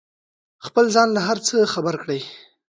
[0.65, 2.21] خپل ځان له هر څه خبر کړئ.